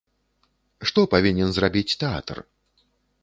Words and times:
Што 0.89 0.99
павінен 1.13 1.47
зрабіць 1.57 1.97
тэатр? 2.05 2.37